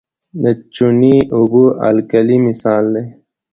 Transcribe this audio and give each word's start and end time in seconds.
د 0.43 0.45
چونې 0.75 1.15
اوبه 1.37 1.63
د 1.75 1.77
القلي 1.87 2.37
مثال 2.47 2.83
دی. 2.95 3.05